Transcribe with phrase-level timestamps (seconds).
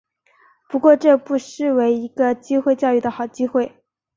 [0.67, 3.77] 不过这不失为一个机会教育的好机会